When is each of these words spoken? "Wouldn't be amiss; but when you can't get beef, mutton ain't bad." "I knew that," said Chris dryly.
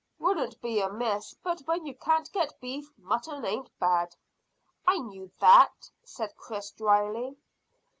"Wouldn't 0.17 0.59
be 0.63 0.81
amiss; 0.81 1.35
but 1.43 1.59
when 1.67 1.85
you 1.85 1.93
can't 1.93 2.31
get 2.31 2.59
beef, 2.59 2.91
mutton 2.97 3.45
ain't 3.45 3.69
bad." 3.77 4.15
"I 4.87 4.97
knew 4.97 5.29
that," 5.39 5.91
said 6.03 6.35
Chris 6.37 6.71
dryly. 6.71 7.37